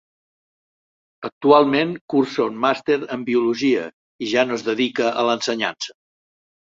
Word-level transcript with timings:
Actualment 1.27 1.91
cursa 2.13 2.47
un 2.51 2.57
màster 2.63 2.97
en 3.17 3.25
biologia 3.27 3.83
i 4.25 4.31
ja 4.31 4.47
no 4.49 4.57
es 4.61 4.65
dedica 4.71 5.13
a 5.23 5.27
l'ensenyança. 5.29 5.95